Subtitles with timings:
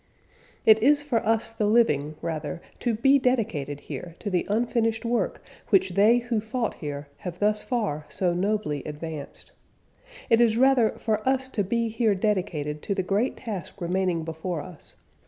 [0.65, 5.43] It is for us the living, rather, to be dedicated here to the unfinished work
[5.69, 9.51] which they who fought here have thus far so nobly advanced.
[10.27, 14.61] It is rather for us to be here dedicated to the great task remaining before
[14.63, 14.95] us.